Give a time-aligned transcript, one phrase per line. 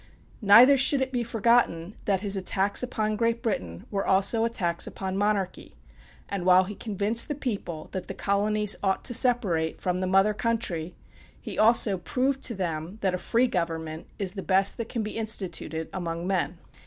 [0.41, 5.15] Neither should it be forgotten that his attacks upon Great Britain, were also attacks upon
[5.15, 5.75] monarchy;
[6.27, 10.33] and while he convinced the people that the colonies ought to separate from the mother
[10.33, 10.95] country,
[11.39, 15.17] he also proved to them that a free government is the best that can be
[15.19, 16.57] instituted among men.